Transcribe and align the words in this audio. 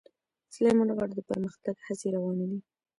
سلیمان 0.53 0.89
غر 0.97 1.09
کې 1.11 1.15
د 1.17 1.21
پرمختګ 1.29 1.75
هڅې 1.85 2.07
روانې 2.15 2.45
دي. 2.51 2.59